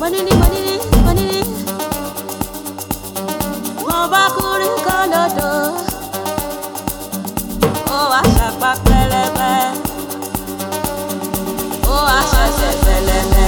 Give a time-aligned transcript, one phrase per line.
[0.00, 1.40] Monini, monini, monini.
[3.88, 5.50] Mo bá kúrin kan lódò.
[7.96, 9.52] Ó wá ṣàpá pẹlẹbẹ.
[11.92, 13.46] Ó wá ṣẹ̀ṣẹ̀ pẹlẹbẹ.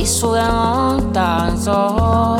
[0.00, 2.36] Ils sont en dansant.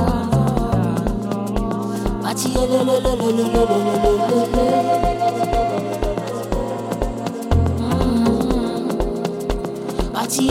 [10.15, 10.51] Party,